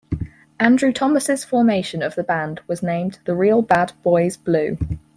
[0.59, 4.79] Andrew Thomas' formation of the band was named "The Real Bad Boys Blue".